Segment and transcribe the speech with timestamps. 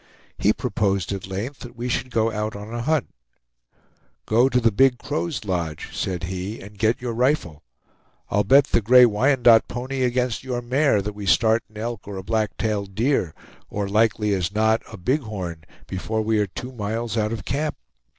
[0.39, 3.13] He proposed at length that we should go out on a hunt.
[4.25, 7.61] "Go to the Big Crow's lodge," said he, "and get your rifle.
[8.27, 12.17] I'll bet the gray Wyandotte pony against your mare that we start an elk or
[12.17, 13.35] a black tailed deer,
[13.69, 17.75] or likely as not, a bighorn, before we are two miles out of camp.